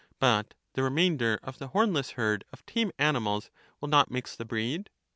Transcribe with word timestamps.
But 0.17 0.55
the 0.73 0.81
remainder 0.81 1.37
of 1.43 1.59
the 1.59 1.67
hornless 1.67 2.13
herd 2.13 2.43
of 2.51 2.65
tame 2.65 2.91
animals 2.97 3.51
will 3.79 3.89
not 3.89 4.09
mix 4.09 4.35
the 4.35 4.45
breed. 4.45 4.89
y. 4.91 5.01